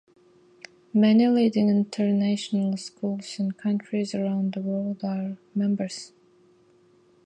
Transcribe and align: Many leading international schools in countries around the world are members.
Many 0.95 1.27
leading 1.27 1.69
international 1.69 2.75
schools 2.77 3.37
in 3.37 3.51
countries 3.51 4.15
around 4.15 4.53
the 4.53 4.59
world 4.61 5.03
are 5.03 5.37
members. 5.53 6.11